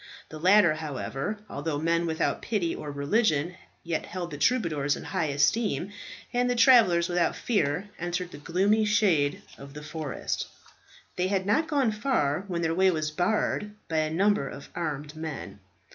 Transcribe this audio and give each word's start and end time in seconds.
The 0.29 0.39
latter, 0.39 0.73
however, 0.73 1.37
although 1.47 1.77
men 1.77 2.07
without 2.07 2.41
pity 2.41 2.73
or 2.73 2.89
religion, 2.91 3.53
yet 3.83 4.07
held 4.07 4.31
the 4.31 4.37
troubadours 4.39 4.95
in 4.95 5.03
high 5.03 5.27
esteem, 5.27 5.91
and 6.33 6.49
the 6.49 6.55
travellers 6.55 7.07
without 7.07 7.35
fear 7.35 7.87
entered 7.99 8.31
the 8.31 8.39
gloomy 8.39 8.83
shades 8.83 9.43
of 9.59 9.75
the 9.75 9.83
forest. 9.83 10.47
They 11.17 11.27
had 11.27 11.45
not 11.45 11.67
gone 11.67 11.91
far 11.91 12.45
when 12.47 12.63
their 12.63 12.73
way 12.73 12.89
was 12.89 13.11
barred 13.11 13.73
by 13.87 13.97
a 13.97 14.09
number 14.09 14.47
of 14.49 14.69
armed 14.73 15.15
men. 15.15 15.59